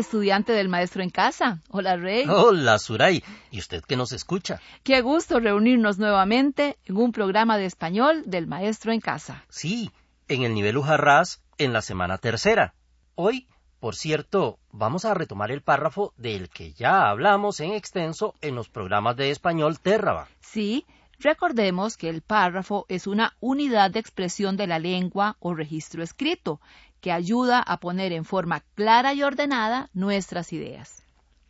Estudiante 0.00 0.52
del 0.52 0.68
maestro 0.68 1.02
en 1.02 1.10
casa. 1.10 1.60
Hola, 1.70 1.96
Rey. 1.96 2.26
Hola, 2.28 2.78
Suray. 2.78 3.22
¿Y 3.50 3.58
usted 3.58 3.82
qué 3.86 3.96
nos 3.96 4.12
escucha? 4.12 4.60
Qué 4.82 5.00
gusto 5.00 5.40
reunirnos 5.40 5.98
nuevamente 5.98 6.76
en 6.86 6.96
un 6.96 7.12
programa 7.12 7.56
de 7.56 7.66
español 7.66 8.24
del 8.26 8.46
maestro 8.46 8.92
en 8.92 9.00
casa. 9.00 9.44
Sí, 9.48 9.90
en 10.28 10.42
el 10.42 10.54
nivel 10.54 10.76
Ujarrás, 10.76 11.42
en 11.58 11.72
la 11.72 11.82
semana 11.82 12.18
tercera. 12.18 12.74
Hoy, 13.14 13.46
por 13.78 13.94
cierto, 13.94 14.58
vamos 14.72 15.04
a 15.04 15.14
retomar 15.14 15.50
el 15.50 15.62
párrafo 15.62 16.12
del 16.16 16.48
que 16.48 16.72
ya 16.72 17.08
hablamos 17.08 17.60
en 17.60 17.72
extenso 17.72 18.34
en 18.40 18.54
los 18.54 18.68
programas 18.68 19.16
de 19.16 19.30
español 19.30 19.78
Terraba. 19.78 20.28
Sí, 20.40 20.86
recordemos 21.18 21.96
que 21.96 22.08
el 22.08 22.22
párrafo 22.22 22.86
es 22.88 23.06
una 23.06 23.36
unidad 23.40 23.90
de 23.90 24.00
expresión 24.00 24.56
de 24.56 24.66
la 24.66 24.78
lengua 24.78 25.36
o 25.40 25.54
registro 25.54 26.02
escrito 26.02 26.60
que 27.00 27.12
ayuda 27.12 27.60
a 27.60 27.78
poner 27.78 28.12
en 28.12 28.24
forma 28.24 28.60
clara 28.74 29.14
y 29.14 29.22
ordenada 29.22 29.90
nuestras 29.92 30.52
ideas. 30.52 31.02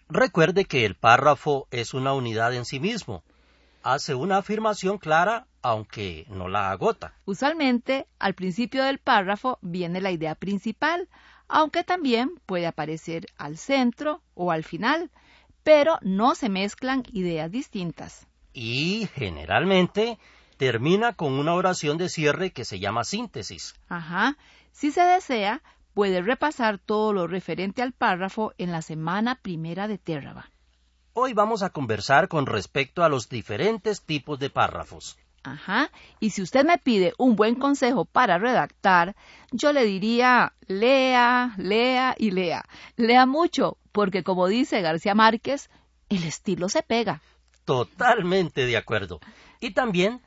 Recuerde 0.08 0.64
que 0.64 0.84
el 0.84 0.96
párrafo 0.96 1.66
es 1.70 1.94
una 1.94 2.12
unidad 2.12 2.54
en 2.54 2.64
sí 2.64 2.80
mismo. 2.80 3.22
Hace 3.82 4.14
una 4.14 4.38
afirmación 4.38 4.98
clara 4.98 5.46
aunque 5.62 6.26
no 6.28 6.48
la 6.48 6.70
agota. 6.70 7.14
Usualmente, 7.24 8.06
al 8.18 8.34
principio 8.34 8.84
del 8.84 8.98
párrafo 8.98 9.58
viene 9.60 10.00
la 10.00 10.10
idea 10.10 10.34
principal, 10.34 11.08
aunque 11.48 11.84
también 11.84 12.30
puede 12.46 12.66
aparecer 12.66 13.26
al 13.36 13.58
centro 13.58 14.22
o 14.34 14.50
al 14.50 14.64
final, 14.64 15.10
pero 15.62 15.98
no 16.02 16.34
se 16.34 16.48
mezclan 16.48 17.02
ideas 17.12 17.50
distintas. 17.50 18.26
Y 18.52 19.08
generalmente 19.14 20.18
termina 20.56 21.14
con 21.14 21.32
una 21.34 21.54
oración 21.54 21.98
de 21.98 22.08
cierre 22.08 22.52
que 22.52 22.64
se 22.64 22.78
llama 22.78 23.04
síntesis. 23.04 23.74
Ajá. 23.88 24.36
Si 24.72 24.92
se 24.92 25.02
desea, 25.02 25.62
puede 25.94 26.22
repasar 26.22 26.78
todo 26.78 27.12
lo 27.12 27.26
referente 27.26 27.82
al 27.82 27.92
párrafo 27.92 28.52
en 28.58 28.72
la 28.72 28.82
semana 28.82 29.36
primera 29.36 29.88
de 29.88 29.98
Terraba. 29.98 30.50
Hoy 31.12 31.34
vamos 31.34 31.62
a 31.62 31.70
conversar 31.70 32.28
con 32.28 32.46
respecto 32.46 33.02
a 33.02 33.08
los 33.08 33.28
diferentes 33.28 34.02
tipos 34.02 34.38
de 34.38 34.48
párrafos. 34.48 35.18
Ajá. 35.42 35.90
Y 36.20 36.30
si 36.30 36.42
usted 36.42 36.64
me 36.64 36.78
pide 36.78 37.14
un 37.18 37.34
buen 37.34 37.54
consejo 37.54 38.04
para 38.04 38.38
redactar, 38.38 39.16
yo 39.50 39.72
le 39.72 39.84
diría 39.84 40.52
lea, 40.66 41.55
lea 41.56 42.14
y 42.18 42.30
lea. 42.30 42.64
Lea 42.96 43.27
mucho, 43.27 43.78
porque 43.92 44.22
como 44.22 44.46
dice 44.48 44.82
García 44.82 45.14
Márquez, 45.14 45.70
el 46.08 46.24
estilo 46.24 46.68
se 46.68 46.82
pega. 46.82 47.22
Totalmente 47.64 48.66
de 48.66 48.77
acuerdo. 48.77 49.20
Y 49.60 49.72
también, 49.72 50.20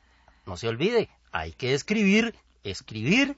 no 0.46 0.56
se 0.56 0.68
olvide, 0.68 1.08
hay 1.32 1.52
que 1.52 1.74
escribir, 1.74 2.34
escribir 2.62 3.36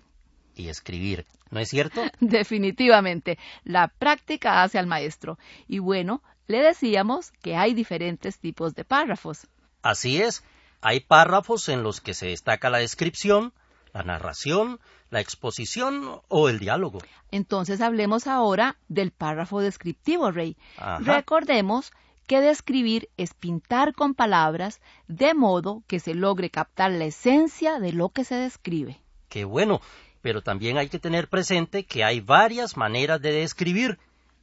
y 0.57 0.69
escribir. 0.69 1.27
¿No 1.51 1.61
es 1.61 1.69
cierto? 1.69 2.03
Definitivamente. 2.21 3.39
La 3.65 3.89
práctica 3.89 4.63
hace 4.63 4.79
al 4.79 4.87
maestro. 4.87 5.39
Y 5.69 5.79
bueno, 5.79 6.23
le 6.49 6.63
decíamos 6.63 7.31
que 7.43 7.57
hay 7.57 7.75
diferentes 7.75 8.39
tipos 8.39 8.75
de 8.75 8.85
párrafos. 8.85 9.47
Así 9.83 10.21
es. 10.21 10.43
Hay 10.81 11.01
párrafos 11.01 11.69
en 11.69 11.83
los 11.83 12.01
que 12.01 12.15
se 12.15 12.27
destaca 12.27 12.71
la 12.71 12.79
descripción, 12.79 13.53
la 13.93 14.03
narración, 14.03 14.81
la 15.11 15.21
exposición 15.21 16.21
o 16.29 16.49
el 16.49 16.59
diálogo. 16.59 16.99
Entonces 17.31 17.81
hablemos 17.81 18.27
ahora 18.27 18.77
del 18.89 19.11
párrafo 19.11 19.61
descriptivo, 19.61 20.31
Rey. 20.31 20.57
Recordemos 21.01 21.93
que 22.27 22.41
describir 22.41 23.09
es 23.17 23.35
pintar 23.35 23.95
con 23.95 24.15
palabras 24.15 24.81
de 25.07 25.35
modo 25.35 25.83
que 25.87 26.01
se 26.01 26.15
logre 26.15 26.51
captar 26.51 26.91
la 26.91 27.05
esencia 27.05 27.79
de 27.79 27.93
lo 27.93 28.09
que 28.09 28.25
se 28.25 28.35
describe. 28.35 29.01
Qué 29.29 29.45
bueno, 29.45 29.81
pero 30.27 30.43
también 30.43 30.77
hay 30.77 30.89
que 30.89 30.99
tener 30.99 31.29
presente 31.29 31.85
que 31.85 32.03
hay 32.03 32.19
varias 32.19 32.77
maneras 32.77 33.23
de 33.23 33.31
describir. 33.31 33.97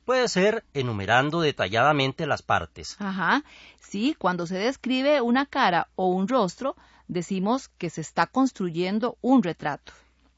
Puede 0.05 0.29
ser 0.29 0.63
enumerando 0.73 1.41
detalladamente 1.41 2.25
las 2.25 2.41
partes. 2.41 2.95
Ajá. 2.99 3.43
Sí, 3.81 4.15
cuando 4.17 4.47
se 4.47 4.55
describe 4.55 5.19
una 5.19 5.45
cara 5.45 5.89
o 5.97 6.07
un 6.07 6.29
rostro, 6.29 6.77
decimos 7.09 7.67
que 7.67 7.89
se 7.89 7.99
está 7.99 8.27
construyendo 8.27 9.17
un 9.19 9.43
retrato. 9.43 9.91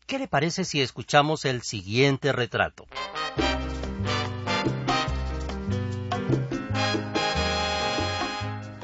¿Qué 0.07 0.17
le 0.17 0.27
parece 0.27 0.65
si 0.65 0.81
escuchamos 0.81 1.45
el 1.45 1.61
siguiente 1.61 2.31
retrato? 2.31 2.87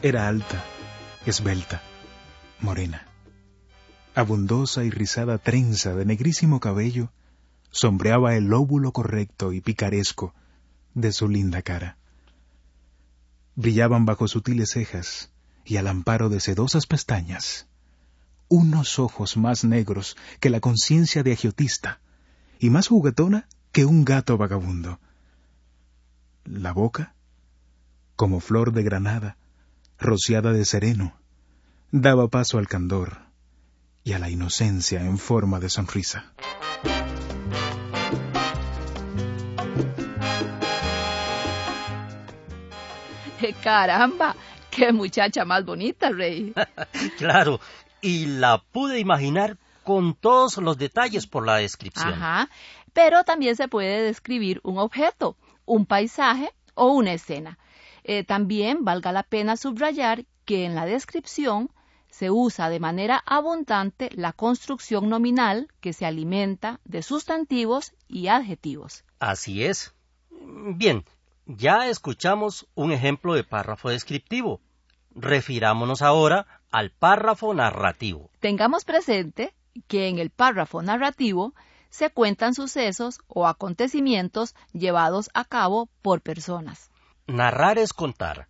Era 0.04 0.28
alta, 0.28 0.64
esbelta, 1.26 1.82
morena. 2.60 3.11
Abundosa 4.14 4.84
y 4.84 4.90
rizada 4.90 5.38
trenza 5.38 5.96
de 5.96 6.06
negrísimo 6.06 6.60
cabello 6.60 7.12
sombreaba 7.70 8.36
el 8.36 8.46
lóbulo 8.46 8.92
correcto 8.92 9.54
y 9.54 9.62
picaresco 9.62 10.34
de 10.94 11.14
su 11.14 11.30
linda 11.30 11.62
cara. 11.62 11.98
Brillaban 13.56 14.06
bajo 14.06 14.28
sutiles 14.28 14.72
cejas 14.72 15.32
y 15.64 15.78
al 15.78 15.88
amparo 15.88 16.28
de 16.28 16.42
sedosas 16.42 16.88
pestañas 16.88 17.68
unos 18.52 19.00
ojos 19.00 19.38
más 19.38 19.64
negros 19.64 20.18
que 20.42 20.50
la 20.50 20.60
conciencia 20.60 21.24
de 21.24 21.32
agiotista 21.32 22.02
y 22.60 22.70
más 22.70 22.90
juguetona 22.90 23.48
que 23.72 23.86
un 23.86 24.04
gato 24.04 24.38
vagabundo. 24.38 25.00
La 26.44 26.74
boca, 26.74 27.16
como 28.18 28.42
flor 28.42 28.74
de 28.74 28.84
granada, 28.84 29.38
rociada 29.98 30.52
de 30.52 30.66
sereno, 30.66 31.16
daba 31.94 32.28
paso 32.28 32.58
al 32.58 32.68
candor 32.68 33.31
y 34.04 34.14
a 34.14 34.20
la 34.20 34.30
inocencia 34.30 35.02
en 35.02 35.18
forma 35.18 35.60
de 35.60 35.70
sonrisa. 35.70 36.34
Caramba, 43.64 44.36
qué 44.70 44.92
muchacha 44.92 45.46
más 45.46 45.66
bonita, 45.66 46.10
Rey. 46.10 46.54
claro, 47.18 47.60
y 48.02 48.26
la 48.26 48.64
pude 48.72 49.00
imaginar 49.00 49.58
con 49.84 50.16
todos 50.16 50.58
los 50.58 50.78
detalles 50.78 51.28
por 51.28 51.46
la 51.46 51.58
descripción. 51.58 52.14
Ajá, 52.14 52.50
pero 52.94 53.24
también 53.24 53.56
se 53.56 53.68
puede 53.68 54.04
describir 54.04 54.60
un 54.64 54.78
objeto, 54.78 55.38
un 55.66 55.86
paisaje 55.86 56.52
o 56.76 56.88
una 56.92 57.14
escena. 57.14 57.58
Eh, 58.04 58.24
también 58.24 58.84
valga 58.84 59.12
la 59.12 59.24
pena 59.24 59.58
subrayar 59.58 60.26
que 60.46 60.66
en 60.66 60.76
la 60.76 60.86
descripción 60.86 61.70
se 62.12 62.30
usa 62.30 62.70
de 62.70 62.80
manera 62.80 63.24
abundante 63.26 64.10
la 64.14 64.34
construcción 64.34 65.10
nominal 65.10 65.70
que 65.80 65.94
se 65.94 66.06
alimenta 66.06 66.80
de 66.86 67.02
sustantivos 67.02 67.94
y 68.08 68.28
adjetivos. 68.28 69.04
Así 69.20 69.64
es. 69.64 69.96
Bien, 70.30 71.04
ya 71.46 71.88
escuchamos 71.88 72.68
un 72.76 72.92
ejemplo 72.92 73.34
de 73.34 73.44
párrafo 73.44 73.90
descriptivo. 73.90 74.62
Refirámonos 75.16 76.02
ahora 76.02 76.62
al 76.70 76.92
párrafo 76.92 77.54
narrativo. 77.54 78.30
Tengamos 78.40 78.86
presente 78.86 79.54
que 79.88 80.08
en 80.08 80.20
el 80.20 80.30
párrafo 80.30 80.82
narrativo 80.82 81.54
se 81.90 82.10
cuentan 82.10 82.54
sucesos 82.54 83.20
o 83.28 83.48
acontecimientos 83.48 84.56
llevados 84.74 85.30
a 85.34 85.46
cabo 85.46 85.90
por 86.02 86.22
personas. 86.22 86.90
Narrar 87.28 87.78
es 87.78 87.94
contar. 87.94 88.48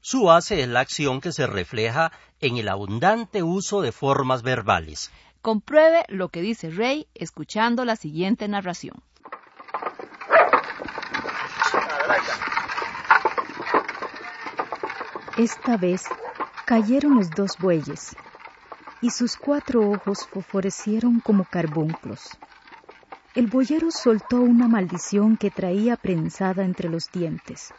Su 0.00 0.24
base 0.24 0.62
es 0.62 0.68
la 0.68 0.80
acción 0.80 1.20
que 1.20 1.30
se 1.30 1.46
refleja 1.46 2.10
en 2.40 2.56
el 2.56 2.68
abundante 2.68 3.42
uso 3.42 3.82
de 3.82 3.92
formas 3.92 4.42
verbales. 4.42 5.10
Compruebe 5.42 6.04
lo 6.08 6.30
que 6.30 6.40
dice 6.40 6.70
Rey 6.70 7.06
escuchando 7.14 7.84
la 7.84 7.96
siguiente 7.96 8.48
narración. 8.48 9.02
Esta 15.36 15.76
vez 15.76 16.04
cayeron 16.66 17.16
los 17.16 17.30
dos 17.30 17.56
bueyes, 17.58 18.14
y 19.00 19.10
sus 19.10 19.36
cuatro 19.36 19.88
ojos 19.88 20.26
fosforecieron 20.26 21.20
como 21.20 21.44
carbunclos. 21.44 22.38
El 23.34 23.46
boyero 23.46 23.90
soltó 23.90 24.40
una 24.40 24.66
maldición 24.66 25.36
que 25.36 25.50
traía 25.50 25.96
prensada 25.96 26.64
entre 26.64 26.88
los 26.88 27.10
dientes. 27.12 27.72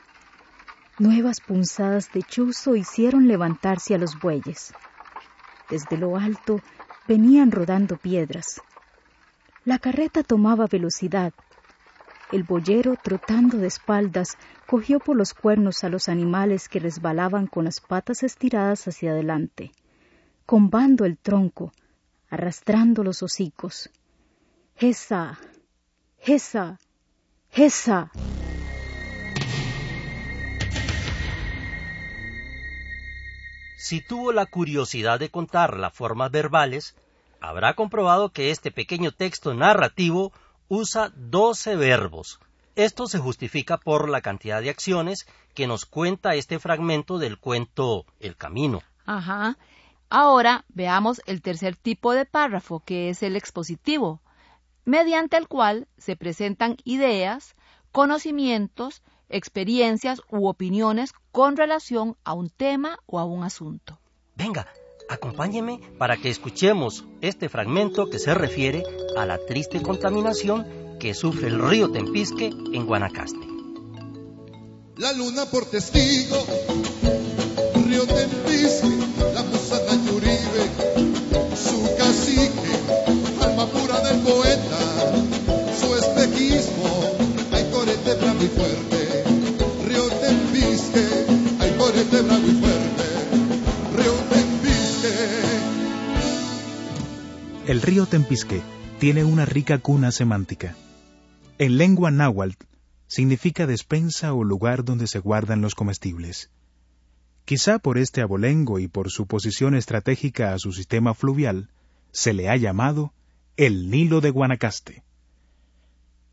Nuevas 1.01 1.41
punzadas 1.41 2.11
de 2.13 2.21
chuzo 2.21 2.75
hicieron 2.75 3.27
levantarse 3.27 3.95
a 3.95 3.97
los 3.97 4.19
bueyes. 4.19 4.71
Desde 5.67 5.97
lo 5.97 6.15
alto 6.15 6.61
venían 7.07 7.51
rodando 7.51 7.97
piedras. 7.97 8.61
La 9.65 9.79
carreta 9.79 10.21
tomaba 10.21 10.67
velocidad. 10.67 11.33
El 12.31 12.43
boyero, 12.43 12.97
trotando 13.01 13.57
de 13.57 13.65
espaldas, 13.65 14.37
cogió 14.67 14.99
por 14.99 15.15
los 15.15 15.33
cuernos 15.33 15.83
a 15.83 15.89
los 15.89 16.07
animales 16.07 16.69
que 16.69 16.79
resbalaban 16.79 17.47
con 17.47 17.65
las 17.65 17.81
patas 17.81 18.21
estiradas 18.21 18.87
hacia 18.87 19.09
adelante, 19.09 19.71
combando 20.45 21.05
el 21.05 21.17
tronco, 21.17 21.73
arrastrando 22.29 23.03
los 23.03 23.23
hocicos. 23.23 23.89
Esa, 24.75 25.39
esa, 26.19 26.77
esa. 27.53 28.11
Si 33.81 33.99
tuvo 33.99 34.31
la 34.31 34.45
curiosidad 34.45 35.19
de 35.19 35.31
contar 35.31 35.75
las 35.75 35.91
formas 35.91 36.29
verbales, 36.29 36.95
habrá 37.39 37.73
comprobado 37.73 38.29
que 38.29 38.51
este 38.51 38.69
pequeño 38.69 39.11
texto 39.11 39.55
narrativo 39.55 40.31
usa 40.67 41.11
12 41.15 41.77
verbos. 41.77 42.39
Esto 42.75 43.07
se 43.07 43.17
justifica 43.17 43.79
por 43.79 44.07
la 44.07 44.21
cantidad 44.21 44.61
de 44.61 44.69
acciones 44.69 45.25
que 45.55 45.65
nos 45.65 45.87
cuenta 45.87 46.35
este 46.35 46.59
fragmento 46.59 47.17
del 47.17 47.39
cuento 47.39 48.05
El 48.19 48.37
Camino. 48.37 48.83
Ajá. 49.07 49.57
Ahora 50.11 50.63
veamos 50.69 51.19
el 51.25 51.41
tercer 51.41 51.75
tipo 51.75 52.13
de 52.13 52.25
párrafo, 52.25 52.83
que 52.85 53.09
es 53.09 53.23
el 53.23 53.35
expositivo, 53.35 54.21
mediante 54.85 55.37
el 55.37 55.47
cual 55.47 55.87
se 55.97 56.15
presentan 56.15 56.77
ideas, 56.83 57.55
conocimientos, 57.91 59.01
experiencias 59.31 60.21
u 60.29 60.47
opiniones 60.47 61.13
con 61.31 61.57
relación 61.57 62.15
a 62.23 62.33
un 62.33 62.49
tema 62.49 62.99
o 63.05 63.19
a 63.19 63.25
un 63.25 63.43
asunto. 63.43 63.99
Venga, 64.35 64.67
acompáñeme 65.09 65.79
para 65.97 66.17
que 66.17 66.29
escuchemos 66.29 67.05
este 67.21 67.49
fragmento 67.49 68.09
que 68.09 68.19
se 68.19 68.33
refiere 68.33 68.83
a 69.17 69.25
la 69.25 69.37
triste 69.37 69.81
contaminación 69.81 70.65
que 70.99 71.13
sufre 71.13 71.47
el 71.47 71.59
río 71.59 71.91
Tempisque 71.91 72.47
en 72.47 72.85
Guanacaste. 72.85 73.47
La 74.97 75.11
luna 75.13 75.45
por 75.45 75.65
testigo, 75.65 76.37
río 77.87 78.05
Tempisque, 78.05 78.87
la 79.33 79.41
musa 79.43 79.81
Yuribe, 80.05 80.63
su 81.55 81.95
cacique, 81.97 82.71
alma 83.41 83.65
pura 83.65 83.99
del 84.01 84.19
poeta, 84.21 84.70
El 97.71 97.81
río 97.81 98.05
Tempisque 98.05 98.61
tiene 98.99 99.23
una 99.23 99.45
rica 99.45 99.77
cuna 99.77 100.11
semántica. 100.11 100.75
En 101.57 101.77
lengua 101.77 102.11
náhuatl 102.11 102.65
significa 103.07 103.65
despensa 103.65 104.33
o 104.33 104.43
lugar 104.43 104.83
donde 104.83 105.07
se 105.07 105.19
guardan 105.19 105.61
los 105.61 105.73
comestibles. 105.73 106.51
Quizá 107.45 107.79
por 107.79 107.97
este 107.97 108.19
abolengo 108.19 108.77
y 108.79 108.89
por 108.89 109.09
su 109.09 109.25
posición 109.25 109.73
estratégica 109.73 110.53
a 110.53 110.59
su 110.59 110.73
sistema 110.73 111.13
fluvial, 111.13 111.69
se 112.11 112.33
le 112.33 112.49
ha 112.49 112.57
llamado 112.57 113.13
el 113.55 113.89
Nilo 113.89 114.19
de 114.19 114.31
Guanacaste. 114.31 115.05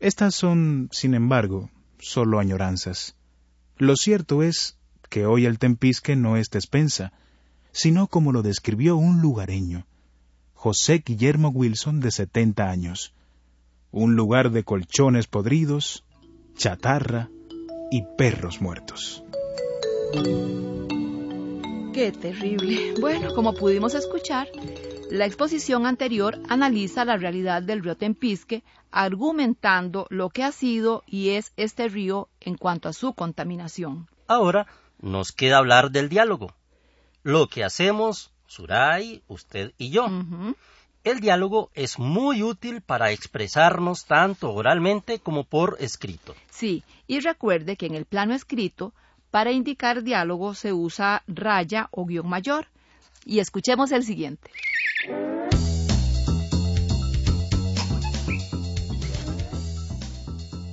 Estas 0.01 0.35
son, 0.35 0.89
sin 0.91 1.13
embargo, 1.13 1.69
solo 1.99 2.39
añoranzas. 2.39 3.15
Lo 3.77 3.95
cierto 3.95 4.43
es 4.43 4.77
que 5.07 5.25
hoy 5.25 5.45
el 5.45 5.57
Tempisque 5.57 6.17
no 6.17 6.35
es 6.35 6.49
despensa, 6.49 7.13
sino 7.71 8.07
como 8.07 8.33
lo 8.33 8.41
describió 8.41 8.97
un 8.97 9.21
lugareño, 9.21 9.85
José 10.61 11.01
Guillermo 11.05 11.47
Wilson 11.47 12.01
de 12.01 12.11
70 12.11 12.69
años, 12.69 13.13
un 13.91 14.17
lugar 14.17 14.51
de 14.51 14.65
colchones 14.65 15.25
podridos, 15.25 16.03
chatarra 16.57 17.29
y 17.89 18.03
perros 18.17 18.59
muertos. 18.59 19.23
Qué 21.93 22.11
terrible. 22.11 22.93
Bueno, 22.99 23.33
como 23.35 23.53
pudimos 23.53 23.95
escuchar, 23.95 24.49
la 25.09 25.25
exposición 25.25 25.85
anterior 25.85 26.37
analiza 26.49 27.05
la 27.05 27.15
realidad 27.15 27.63
del 27.63 27.81
río 27.81 27.95
Tempisque, 27.95 28.65
argumentando 28.91 30.07
lo 30.09 30.29
que 30.29 30.43
ha 30.43 30.51
sido 30.51 31.03
y 31.07 31.29
es 31.29 31.53
este 31.55 31.87
río 31.87 32.27
en 32.41 32.57
cuanto 32.57 32.89
a 32.89 32.93
su 32.93 33.13
contaminación. 33.13 34.09
Ahora 34.27 34.67
nos 34.99 35.31
queda 35.31 35.59
hablar 35.59 35.91
del 35.91 36.09
diálogo. 36.09 36.53
Lo 37.23 37.47
que 37.47 37.63
hacemos, 37.63 38.33
Suray, 38.49 39.21
usted 39.27 39.73
y 39.77 39.91
yo. 39.91 40.07
El 41.03 41.19
diálogo 41.19 41.69
es 41.75 41.99
muy 41.99 42.41
útil 42.41 42.81
para 42.81 43.11
expresarnos 43.11 44.05
tanto 44.05 44.51
oralmente 44.51 45.19
como 45.19 45.43
por 45.43 45.77
escrito. 45.79 46.35
Sí, 46.49 46.83
y 47.05 47.19
recuerde 47.19 47.77
que 47.77 47.85
en 47.85 47.93
el 47.93 48.05
plano 48.05 48.33
escrito, 48.33 48.91
para 49.29 49.51
indicar 49.51 50.01
diálogo 50.01 50.55
se 50.55 50.73
usa 50.73 51.21
raya 51.27 51.89
o 51.91 52.05
guion 52.05 52.27
mayor. 52.27 52.65
Y 53.23 53.37
escuchemos 53.37 53.91
el 53.91 54.03
siguiente. 54.03 54.49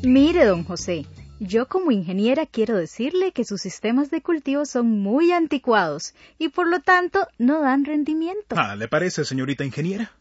Mire, 0.02 0.46
don 0.46 0.64
José, 0.64 1.04
yo 1.38 1.68
como 1.68 1.90
ingeniera 1.90 2.46
quiero 2.46 2.76
decirle 2.76 3.32
que 3.32 3.44
sus 3.44 3.60
sistemas 3.60 4.10
de 4.10 4.22
cultivo 4.22 4.64
son 4.64 5.00
muy 5.00 5.32
anticuados 5.32 6.14
y 6.38 6.48
por 6.48 6.68
lo 6.68 6.80
tanto 6.80 7.26
no 7.38 7.60
dan 7.60 7.84
rendimiento. 7.84 8.56
Ah, 8.56 8.76
¿le 8.76 8.88
parece, 8.88 9.24
señorita 9.24 9.64
ingeniera? 9.64 10.12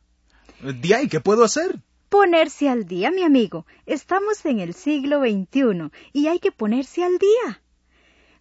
¿De 0.62 0.96
ahí 0.96 1.08
qué 1.08 1.20
puedo 1.20 1.44
hacer? 1.44 1.80
Ponerse 2.10 2.70
al 2.70 2.86
día, 2.86 3.12
mi 3.12 3.24
amigo. 3.24 3.66
Estamos 3.86 4.46
en 4.46 4.60
el 4.60 4.74
siglo 4.74 5.22
XXI 5.22 5.92
y 6.14 6.28
hay 6.28 6.40
que 6.40 6.52
ponerse 6.52 7.04
al 7.04 7.18
día. 7.18 7.62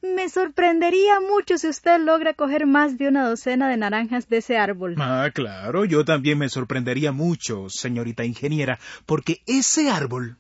Me 0.02 0.28
sorprendería 0.28 1.18
mucho 1.20 1.56
si 1.56 1.68
usted 1.68 1.98
logra 1.98 2.34
coger 2.34 2.66
más 2.66 2.98
de 2.98 3.08
una 3.08 3.26
docena 3.26 3.70
de 3.70 3.78
naranjas 3.78 4.28
de 4.28 4.38
ese 4.38 4.58
árbol. 4.58 4.96
Ah, 4.98 5.30
claro, 5.32 5.86
yo 5.86 6.04
también 6.04 6.38
me 6.38 6.50
sorprendería 6.50 7.10
mucho, 7.10 7.70
señorita 7.70 8.24
ingeniera, 8.24 8.78
porque 9.06 9.40
ese 9.46 9.88
árbol 9.88 10.36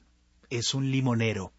es 0.50 0.74
un 0.74 0.90
limonero. 0.90 1.52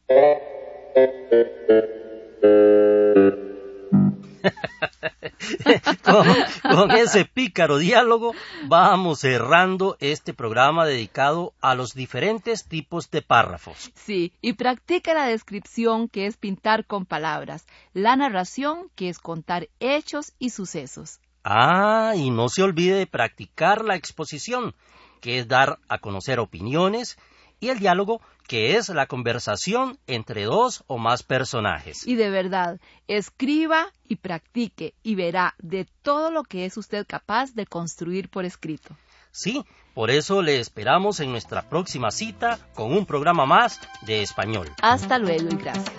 con, 6.03 6.27
con 6.61 6.91
ese 6.91 7.25
pícaro 7.25 7.77
diálogo 7.77 8.33
vamos 8.67 9.19
cerrando 9.19 9.97
este 9.99 10.33
programa 10.33 10.85
dedicado 10.85 11.53
a 11.61 11.75
los 11.75 11.93
diferentes 11.93 12.65
tipos 12.65 13.09
de 13.11 13.21
párrafos. 13.21 13.91
Sí, 13.95 14.33
y 14.41 14.53
practica 14.53 15.13
la 15.13 15.27
descripción, 15.27 16.07
que 16.09 16.25
es 16.27 16.37
pintar 16.37 16.85
con 16.85 17.05
palabras, 17.05 17.65
la 17.93 18.15
narración, 18.15 18.89
que 18.95 19.09
es 19.09 19.19
contar 19.19 19.69
hechos 19.79 20.33
y 20.39 20.51
sucesos. 20.51 21.19
Ah, 21.43 22.13
y 22.15 22.31
no 22.31 22.49
se 22.49 22.63
olvide 22.63 22.95
de 22.95 23.07
practicar 23.07 23.85
la 23.85 23.95
exposición, 23.95 24.73
que 25.21 25.39
es 25.39 25.47
dar 25.47 25.79
a 25.87 25.99
conocer 25.99 26.39
opiniones, 26.39 27.17
y 27.59 27.69
el 27.69 27.79
diálogo, 27.79 28.21
que 28.47 28.77
es 28.77 28.89
la 28.89 29.07
conversación 29.07 29.97
entre 30.07 30.43
dos 30.43 30.83
o 30.87 30.97
más 30.97 31.23
personajes. 31.23 32.05
Y 32.07 32.15
de 32.15 32.29
verdad, 32.29 32.79
escriba 33.07 33.91
y 34.07 34.17
practique 34.17 34.93
y 35.03 35.15
verá 35.15 35.55
de 35.57 35.87
todo 36.01 36.31
lo 36.31 36.43
que 36.43 36.65
es 36.65 36.77
usted 36.77 37.05
capaz 37.07 37.53
de 37.53 37.65
construir 37.65 38.29
por 38.29 38.45
escrito. 38.45 38.95
Sí, 39.31 39.65
por 39.93 40.11
eso 40.11 40.41
le 40.41 40.59
esperamos 40.59 41.19
en 41.19 41.31
nuestra 41.31 41.67
próxima 41.69 42.11
cita 42.11 42.59
con 42.73 42.93
un 42.93 43.05
programa 43.05 43.45
más 43.45 43.79
de 44.05 44.21
español. 44.21 44.69
Hasta 44.81 45.17
luego 45.17 45.49
y 45.51 45.57
gracias. 45.57 45.95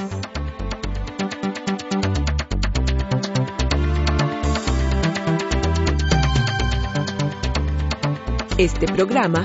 Este 8.58 8.86
programa 8.86 9.44